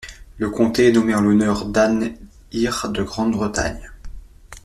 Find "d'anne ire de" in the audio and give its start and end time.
1.67-3.03